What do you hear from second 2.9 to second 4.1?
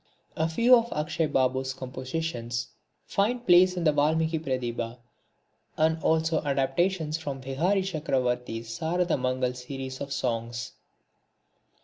find place in the